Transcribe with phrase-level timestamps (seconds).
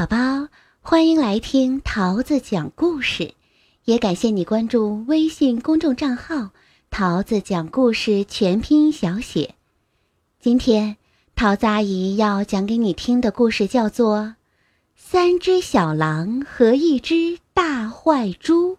[0.00, 0.48] 宝宝，
[0.80, 3.34] 欢迎来听桃子讲故事，
[3.84, 6.52] 也感谢你关注微信公众账号
[6.90, 9.56] “桃子讲故事全拼小写”。
[10.40, 10.96] 今天，
[11.36, 14.16] 桃子阿姨要讲给你听的故事叫做
[14.96, 18.76] 《三只小狼和一只大坏猪》。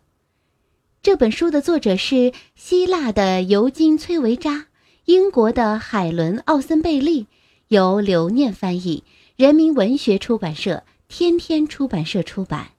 [1.04, 4.66] 这本书的作者是希腊的尤金·崔维扎，
[5.06, 7.28] 英国的海伦·奥森贝利，
[7.68, 9.04] 由刘念翻译，
[9.36, 10.82] 人民文学出版社。
[11.14, 12.70] 天天出版社出版。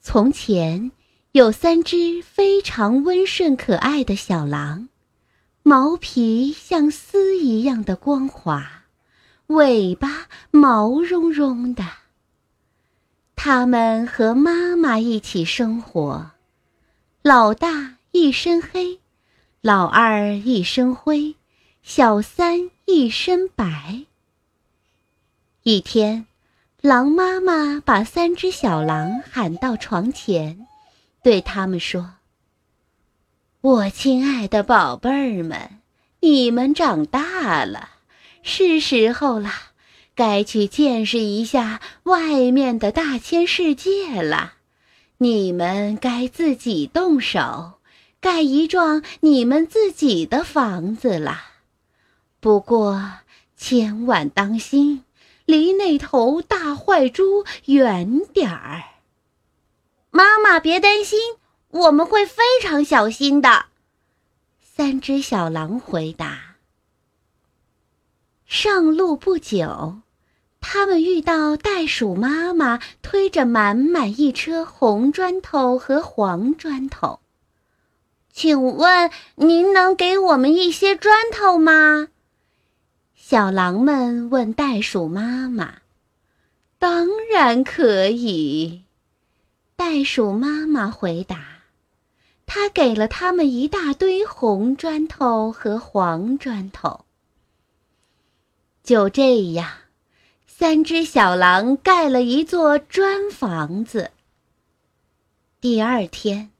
[0.00, 0.90] 从前
[1.32, 4.88] 有三只非常温顺可爱的小狼，
[5.62, 8.84] 毛皮像丝一样的光滑，
[9.48, 11.84] 尾巴毛茸茸的。
[13.36, 16.30] 它们和妈妈一起生活，
[17.20, 18.98] 老大一身黑，
[19.60, 21.36] 老二一身灰，
[21.82, 24.06] 小三一身白。
[25.64, 26.26] 一天，
[26.80, 30.66] 狼妈妈把三只小狼喊到床前，
[31.22, 32.14] 对他们说
[33.62, 35.78] ：“我亲爱的宝贝儿们，
[36.18, 37.90] 你们长大了，
[38.42, 39.52] 是时候了，
[40.16, 44.54] 该去见识一下外面的大千世界了。
[45.18, 47.74] 你们该自己动手，
[48.20, 51.40] 盖一幢你们自己的房子了。
[52.40, 53.12] 不过，
[53.56, 55.04] 千万当心。”
[55.44, 58.82] 离那头大坏猪远点儿。
[60.10, 61.18] 妈妈，别担心，
[61.70, 63.66] 我们会非常小心的。
[64.60, 66.56] 三只小狼回答。
[68.46, 70.00] 上路不久，
[70.60, 77.20] 他们遇到袋鼠妈妈推着满满一车红砖头和黄砖头。
[78.30, 82.08] 请问您能给我们一些砖头吗？
[83.24, 85.74] 小狼们问袋鼠妈妈
[86.80, 88.82] ：“当然可以。”
[89.76, 91.62] 袋鼠妈妈回答
[92.46, 97.04] ：“他给了他们一大堆红砖头和黄砖头。”
[98.82, 99.70] 就这样，
[100.48, 104.10] 三只小狼盖了一座砖房子。
[105.60, 106.50] 第二天，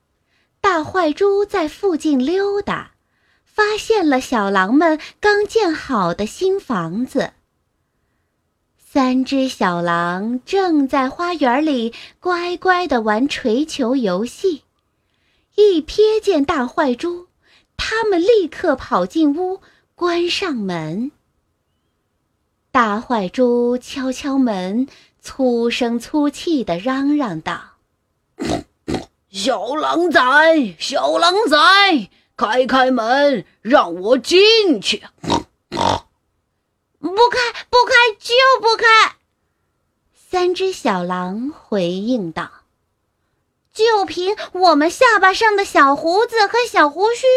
[0.61, 2.92] 大坏猪在附近溜达。
[3.53, 7.33] 发现了小狼们刚建好的新房子。
[8.77, 14.63] 三只小狼正在花园里乖乖地玩锤球游戏，
[15.55, 17.27] 一瞥见大坏猪，
[17.77, 19.61] 他们立刻跑进屋，
[19.93, 21.11] 关上门。
[22.71, 24.87] 大坏猪敲敲门，
[25.21, 27.61] 粗声粗气地嚷嚷道
[29.29, 35.03] ：“小狼崽，小狼崽！”开开门，让我进去！
[36.99, 37.39] 不开，
[37.69, 39.17] 不开，就不开！
[40.13, 42.49] 三只小狼回应道
[43.71, 47.27] ：“就凭我们下巴上的小胡子和小胡须，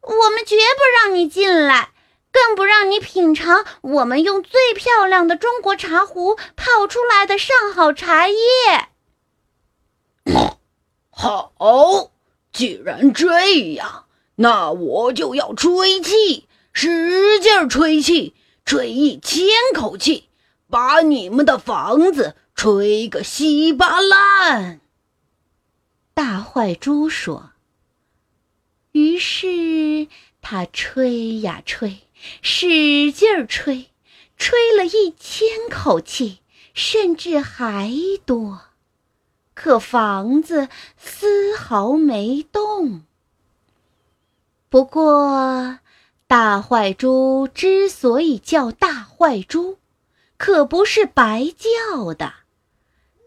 [0.00, 1.90] 我们绝不让你进来，
[2.32, 8.36] 更不让你品尝我们用最漂亮的中国茶壶泡出来的上好茶叶。
[11.10, 12.10] ”好，
[12.52, 14.06] 既然这样。
[14.36, 18.34] 那我就要吹气，使劲吹气，
[18.64, 20.28] 吹一千口气，
[20.68, 24.80] 把你们的房子吹个稀巴烂。
[26.14, 27.50] 大坏猪说。
[28.92, 30.06] 于是
[30.42, 32.00] 他吹呀吹，
[32.42, 33.90] 使劲吹，
[34.36, 36.40] 吹了一千口气，
[36.74, 37.90] 甚至还
[38.26, 38.60] 多，
[39.54, 43.04] 可房子丝毫没动。
[44.72, 45.80] 不过，
[46.26, 49.76] 大坏猪之所以叫大坏猪，
[50.38, 52.32] 可不是白叫的。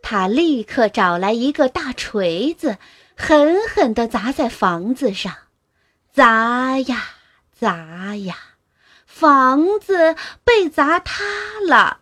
[0.01, 2.79] 他立刻找来一个大锤子，
[3.15, 5.35] 狠狠地砸在房子上，
[6.11, 7.03] 砸呀
[7.53, 8.35] 砸呀，
[9.05, 11.23] 房子被砸塌
[11.67, 11.99] 了。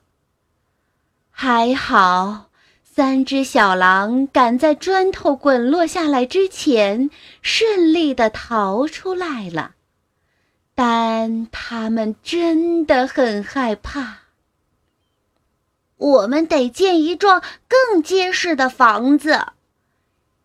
[1.29, 2.45] 还好。
[2.95, 7.09] 三只小狼赶在砖头滚落下来之前，
[7.41, 9.73] 顺利的逃出来了，
[10.75, 14.19] 但他们真的很害怕。
[15.97, 19.39] 我们得建一幢更结实的房子，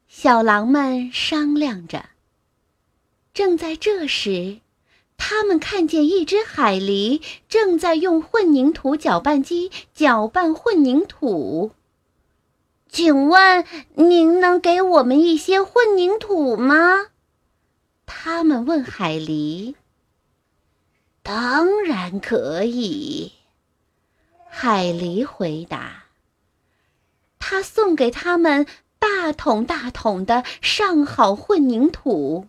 [0.09, 2.07] 小狼们商量着。
[3.35, 4.61] 正在这时，
[5.19, 11.73] 他们看见一只海狸正在用混凝土搅拌机搅拌混凝土。
[12.89, 13.65] 请问
[13.95, 17.09] 您能给我们一些混凝土吗？
[18.07, 19.75] 他们问海狸。
[21.23, 23.33] 当然可以。
[24.49, 26.05] 海狸回答
[27.39, 28.67] ：“他送给他们
[28.99, 32.47] 大桶大桶的上好混凝土，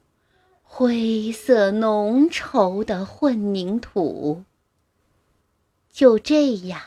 [0.63, 4.43] 灰色浓稠的混凝土。”
[5.91, 6.81] 就这样，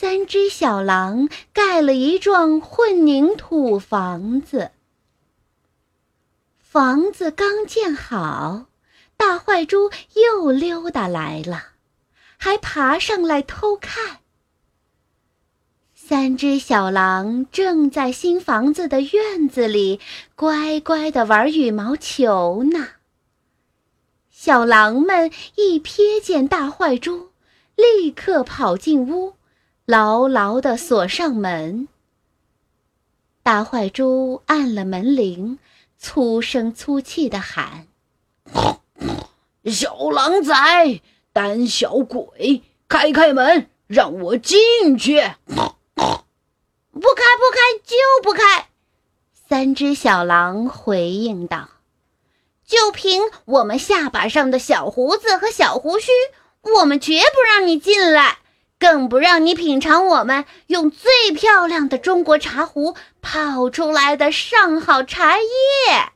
[0.00, 4.70] 三只小狼盖了一幢混凝土房子。
[6.58, 8.64] 房子刚建好，
[9.18, 11.72] 大坏猪又溜达来了，
[12.38, 14.20] 还爬上来偷看。
[15.94, 20.00] 三只小狼正在新房子的院子里
[20.34, 22.88] 乖乖的玩羽毛球呢。
[24.30, 27.28] 小狼们一瞥见大坏猪。
[27.76, 29.34] 立刻跑进屋，
[29.90, 31.88] 牢牢地锁上门。
[33.42, 35.58] 大坏猪按了门铃，
[35.98, 37.88] 粗声粗气地喊
[39.66, 41.00] ：“小狼崽，
[41.32, 45.16] 胆小鬼，开开门，让我进去
[45.50, 45.58] ！”“不
[45.98, 48.68] 开，不开，就不开！”
[49.48, 51.68] 三只小狼回应道
[52.64, 56.12] ，“就凭我们下巴上的小胡子和小胡须。”
[56.76, 58.39] 我们绝不让你进来，
[58.80, 66.12] 更不让你品尝我们用最漂亮的中国茶壶泡出来的上好茶叶。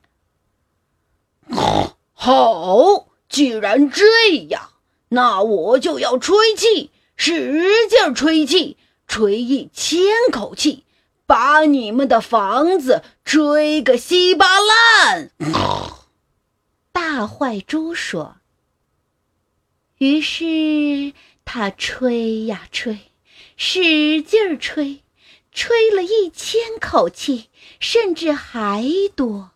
[2.14, 4.04] 好，既然这
[4.48, 4.70] 样，
[5.10, 10.00] 那我就要吹气，使劲吹气，吹一千
[10.32, 10.84] 口气，
[11.26, 15.30] 把你们的房子吹个稀巴烂。
[16.92, 18.36] 大坏猪说。
[19.98, 21.12] 于是
[21.44, 23.12] 他吹呀吹，
[23.56, 25.02] 使劲儿吹，
[25.52, 29.50] 吹了一千口气，甚至还多，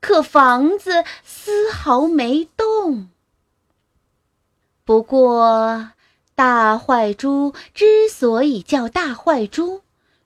[0.00, 3.10] 可房子丝毫没动。
[4.84, 5.90] 不过，
[6.34, 9.82] 大坏猪之所以叫大坏猪，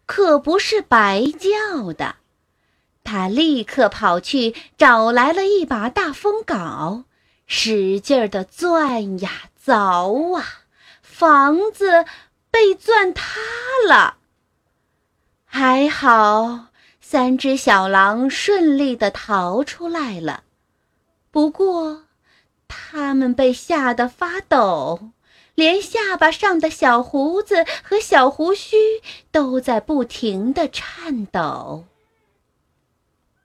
[0.07, 2.17] 可不是白叫的。
[3.03, 7.05] 他立刻跑去找来了一把大风镐。
[7.55, 10.62] 使劲儿的钻呀凿啊，
[11.13, 12.07] 房子
[12.51, 13.39] 被钻塌
[13.87, 14.17] 了。
[15.45, 16.69] 还好，
[17.03, 20.43] 三只小狼顺利的逃出来了。
[21.31, 22.05] 不过，
[22.67, 25.11] 它们被吓得发抖，
[25.55, 28.77] 连下巴上的小胡子和小胡须
[29.31, 31.85] 都在不停的颤抖。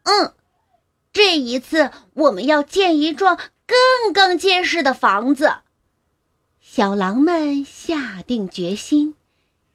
[0.04, 0.34] 嗯，
[1.12, 3.38] 这一次我们要建一幢。
[3.68, 5.56] 更更结实的房子，
[6.70, 9.16] 小狼们下定决心。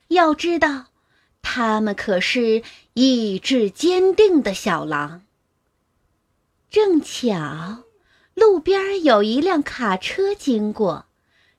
[0.09, 0.85] 要知道，
[1.41, 2.63] 他们可是
[2.93, 5.23] 意志坚定的小狼。
[6.71, 7.79] 正巧，
[8.35, 11.07] 路边有一辆卡车经过，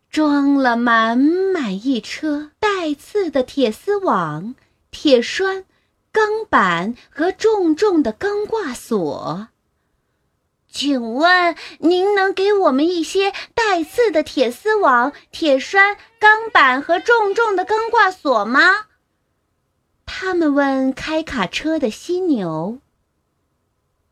[0.10, 4.56] 装了满满一车带刺的铁丝网、
[4.92, 5.66] 铁栓、
[6.12, 9.48] 钢板和重重的钢挂锁。
[10.74, 18.88] 请问您能给我们一些带刺的铁丝网、铁栓、钢板和重重的钢挂锁吗？
[20.08, 22.80] 他们问开卡车的犀牛。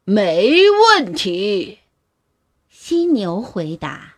[0.03, 1.79] 没问题，
[2.69, 4.13] 犀牛回答。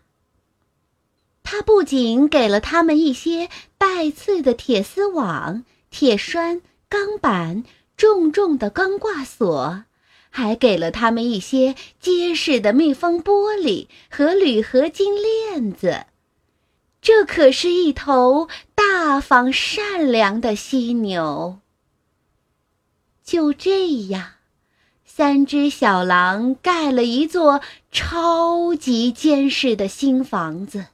[1.44, 3.48] 他不仅给了他们一些
[3.78, 7.64] 带刺的铁丝网、铁栓、钢板、
[7.96, 9.86] 重重的钢挂锁。
[10.36, 16.08] 还给了他们一些结实的密封玻璃和铝合金链子，
[17.04, 21.60] 这可是一头大方善良的犀牛。
[23.24, 24.32] 就这样，
[25.06, 27.62] 三只小狼盖了一座
[27.92, 30.88] 超级坚实的新房子，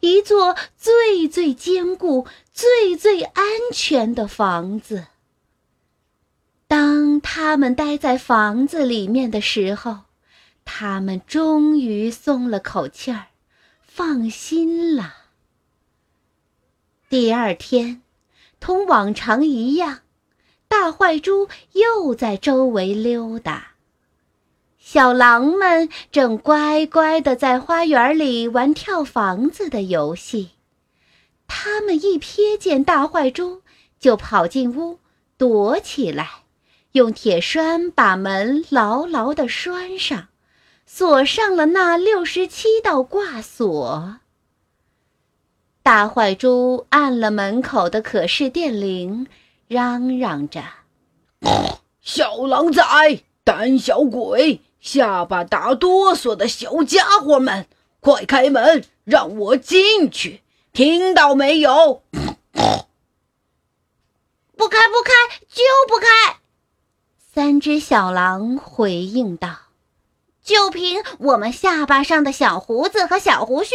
[0.00, 5.06] 一座最最坚固、最最安全的房子。
[6.72, 10.04] 当他们待在房子里面的时候，
[10.64, 13.26] 他们终于松了口气儿，
[13.82, 15.16] 放心了。
[17.10, 18.00] 第二天，
[18.58, 19.98] 同往常一样，
[20.66, 23.72] 大坏猪又在周围溜达，
[24.78, 30.52] 小狼们正乖乖的在花园里玩跳房子的游戏。
[31.46, 33.60] 他们一瞥见大坏猪，
[34.00, 34.98] 就跑进屋
[35.36, 36.41] 躲起来。
[36.92, 40.28] 用铁栓把门牢牢的拴上
[40.86, 44.16] 锁上了那六十七道挂锁。
[45.82, 49.26] 大坏猪按了门口的可视电铃
[49.66, 50.62] 嚷嚷着。
[52.00, 57.66] 小狼崽胆小鬼下巴打哆嗦的小家伙们
[58.00, 62.02] 快开门让我进去听到没有？
[64.56, 65.12] 不开不开
[65.48, 66.41] 就不开。
[67.34, 69.56] 三只小狼回应道
[70.44, 73.74] ：“就凭我们下巴上的小胡子和小胡须，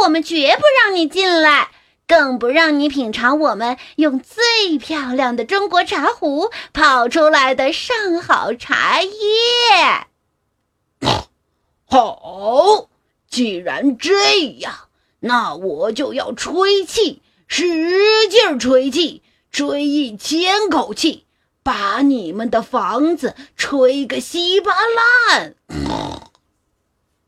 [0.00, 1.68] 我们绝不让你进来，
[2.06, 9.10] 更不让你品尝我们用最漂亮的中国茶壶泡出来的上好茶叶。
[11.84, 12.88] ”好，
[13.28, 14.88] 既然这样，
[15.20, 21.26] 那我就要吹气，使劲吹气，吹一千口气，
[21.64, 24.70] 把你们的房子吹个稀巴
[25.28, 25.56] 烂。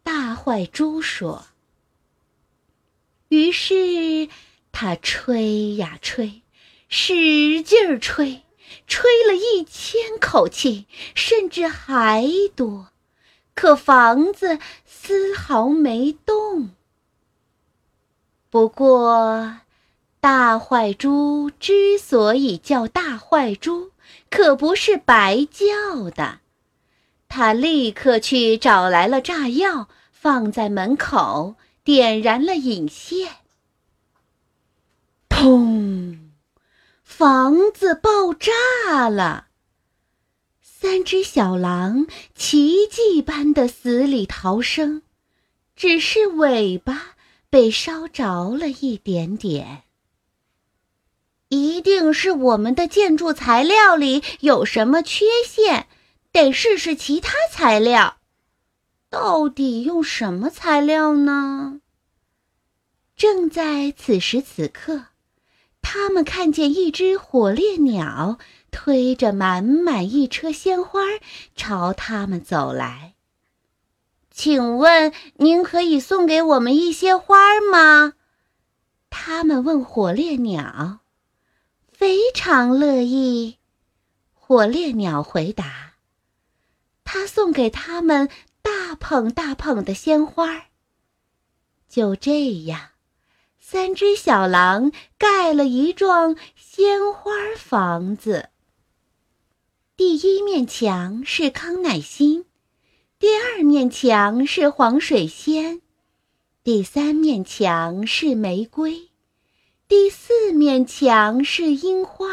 [0.04, 1.46] 大坏猪说。
[3.28, 4.28] 于是
[4.70, 6.42] 他吹呀吹，
[6.88, 8.44] 使劲儿吹，
[8.86, 12.24] 吹了一千口气，甚至还
[12.54, 12.90] 多。
[13.54, 16.70] 可房子丝毫没动。
[18.50, 19.60] 不过，
[20.28, 23.92] 大坏猪之所以叫大坏猪，
[24.28, 26.40] 可不是白叫的。
[27.28, 31.54] 他立刻去找来了炸药，放在门口，
[31.85, 33.37] 点燃了引线。
[35.28, 36.18] 砰！
[37.04, 39.47] 房子爆炸了。
[40.61, 45.02] 三只小狼奇迹般的死里逃生，
[45.76, 47.14] 只是尾巴
[47.49, 49.85] 被烧着了一点点。
[51.48, 55.86] 一定是我们的建筑材料里有什么缺陷，
[56.32, 58.16] 得试试其他材料。
[59.10, 61.80] 到底用什么材料呢？
[63.16, 65.06] 正在此时此刻，
[65.80, 68.38] 他们看见一只火烈鸟。
[68.72, 71.00] 推着满满一车鲜花
[71.54, 73.14] 朝他们走来。
[74.30, 78.12] 请问您可以送给我们一些花吗？
[79.08, 80.98] 他们问火烈鸟。
[81.98, 83.56] 非常乐意，
[84.34, 85.94] 火烈鸟回答。
[87.04, 88.28] 他送给他们
[88.60, 90.66] 大捧大捧的鲜花。
[91.88, 92.90] 就这样。
[93.58, 98.50] 三只小狼盖了一幢鲜花房子。
[99.96, 102.44] 第一面墙是康乃馨，
[103.18, 105.80] 第二面墙是黄水仙，
[106.62, 109.08] 第三面墙是玫瑰，
[109.88, 112.26] 第四面墙是樱花。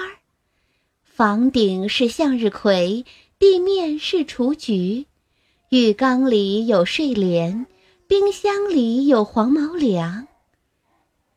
[1.03, 3.05] 房顶是向日葵，
[3.37, 5.05] 地面是雏菊，
[5.69, 7.67] 浴缸里有睡莲，
[8.07, 10.27] 冰箱里有黄毛粮。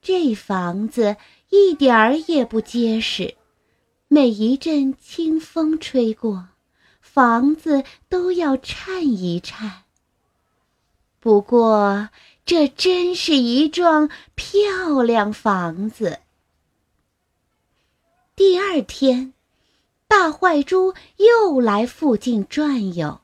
[0.00, 1.16] 这房子
[1.50, 3.34] 一点儿也不结实。
[4.08, 6.48] 每一阵清风吹过，
[7.02, 9.82] 房子都要颤一颤。
[11.20, 12.08] 不过，
[12.46, 16.20] 这真是一幢漂亮房子。
[18.36, 19.34] 第二天，
[20.06, 23.18] 大坏猪又来附近转悠，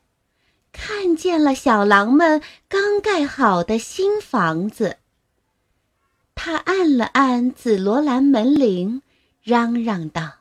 [0.73, 4.97] 看见了小狼们刚盖好的新房子。
[6.35, 9.02] 他按了按紫罗兰门铃，
[9.41, 10.38] 嚷嚷道。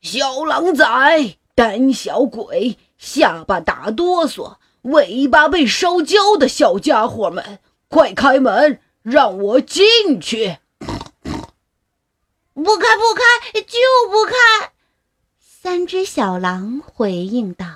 [0.00, 10.58] 小狼崽，胆小鬼，下巴打哆嗦，尾巴被烧焦的小家伙们，快开门，让我进去！
[12.54, 13.78] 不开，不开，就
[14.10, 14.72] 不开！
[15.38, 17.66] 三只小狼回应道：“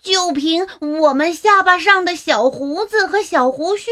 [0.00, 0.66] 就凭
[1.00, 3.90] 我们下巴上的小胡子和小胡须，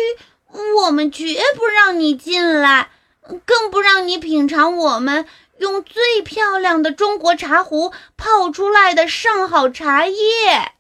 [0.83, 2.91] 我们绝不让你进来，
[3.45, 5.27] 更不让你品尝我们。”
[5.59, 10.73] 用最漂亮的中国茶壶泡出来的上好茶叶。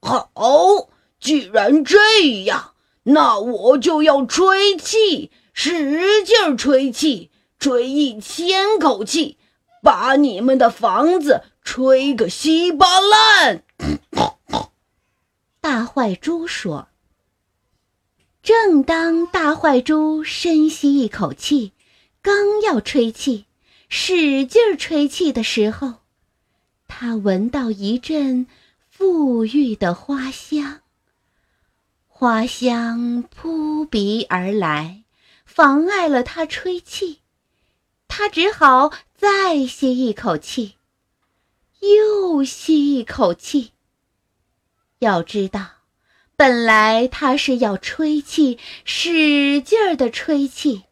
[0.00, 0.88] 好，
[1.20, 1.98] 既然这
[2.44, 9.36] 样，那我就要吹气，使劲吹气，吹一千口气，
[9.82, 13.64] 把你们的房子吹个稀巴烂。
[15.60, 16.88] 大坏猪说。
[18.40, 21.72] 正当大坏猪深吸一口气。
[22.22, 23.46] 刚要吹气，
[23.88, 25.94] 使劲吹气的时候，
[26.86, 28.46] 他闻到一阵
[28.98, 30.80] 馥郁的花香。
[32.08, 35.04] 花香扑鼻而来，
[35.44, 37.20] 妨碍了他吹气。
[38.08, 40.74] 他只好再吸一口气，
[41.78, 43.70] 又吸一口气。
[44.98, 45.66] 要知道，
[46.34, 50.82] 本来他是要吹气，使劲儿的吹气。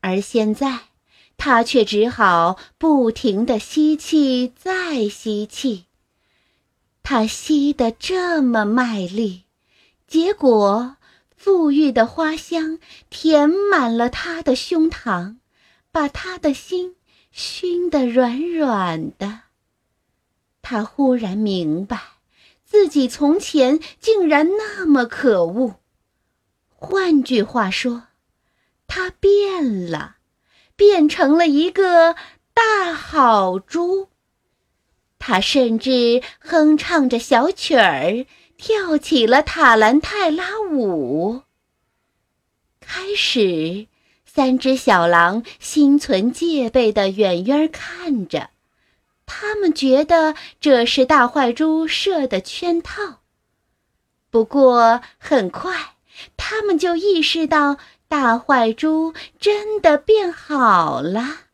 [0.00, 0.88] 而现在，
[1.36, 5.84] 他却只好不停的吸气，再吸气。
[7.02, 9.44] 他吸得这么卖力，
[10.06, 10.96] 结果
[11.42, 12.78] 馥郁的花香
[13.08, 15.36] 填满了他的胸膛，
[15.90, 16.96] 把他的心
[17.32, 19.40] 熏得软软的。
[20.62, 22.00] 他忽然明白，
[22.64, 25.76] 自己从前竟然那么可恶。
[26.68, 28.04] 换句话说，
[28.86, 30.16] 他变了，
[30.76, 32.14] 变成了一个
[32.54, 34.08] 大好猪。
[35.20, 41.42] 他甚至哼唱着小曲儿，跳起了塔兰泰拉舞。
[42.80, 43.86] 开始，
[44.24, 48.50] 三只小狼心存戒备的远远看着，
[49.26, 53.20] 他们觉得这是大坏猪设的圈套。
[54.30, 55.96] 不过很快，
[56.36, 57.76] 他们就意识到
[58.08, 61.49] 大坏猪真的变好了。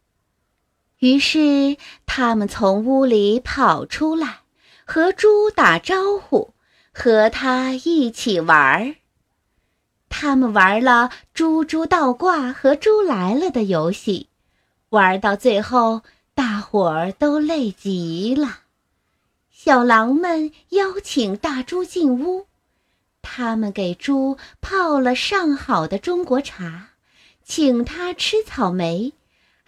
[0.98, 1.76] 于是，
[2.06, 4.40] 他们从屋里跑出来，
[4.84, 6.54] 和猪打招呼，
[6.92, 8.94] 和他一起玩儿。
[10.08, 14.28] 他们玩了“猪猪倒挂”和“猪来了”的游戏，
[14.88, 16.00] 玩到最后，
[16.34, 18.60] 大伙儿都累极了。
[19.50, 22.46] 小狼们邀请大猪进屋，
[23.20, 26.90] 他们给猪泡了上好的中国茶，
[27.44, 29.12] 请他吃草莓。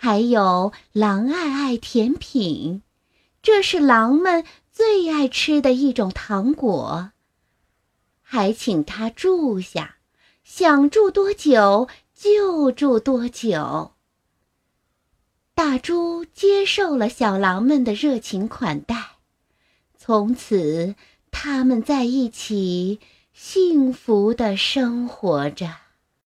[0.01, 2.83] 还有狼爱爱甜品，
[3.43, 7.11] 这是狼们最爱吃的一种糖果。
[8.23, 9.97] 还请他住下，
[10.45, 13.95] 想住多久就住多久。
[15.53, 19.17] 大猪接受了小狼们的热情款待，
[19.99, 20.95] 从此
[21.33, 23.01] 他们在一起
[23.33, 25.88] 幸福的生活着。